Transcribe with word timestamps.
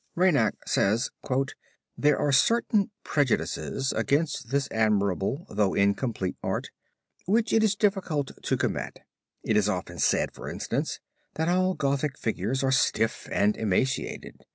{opp107} 0.17 0.17
CATHEDRAL 0.17 0.31
(RHEIMS) 0.31 0.33
Reinach 0.33 0.55
says: 0.65 1.09
"There 1.95 2.17
are 2.17 2.31
certain 2.31 2.89
prejudices 3.03 3.93
against 3.93 4.49
this 4.49 4.67
admirable, 4.71 5.45
though 5.47 5.75
incomplete, 5.75 6.37
art 6.41 6.71
which 7.27 7.53
it 7.53 7.63
is 7.63 7.75
difficult 7.75 8.31
to 8.41 8.57
combat. 8.57 9.05
It 9.43 9.55
is 9.55 9.69
often 9.69 9.99
said, 9.99 10.31
for 10.33 10.49
instance, 10.49 10.99
that 11.35 11.49
all 11.49 11.75
Gothic 11.75 12.17
figures 12.17 12.63
are 12.63 12.71
stiff 12.71 13.29
and 13.31 13.55
emaciated. 13.55 14.41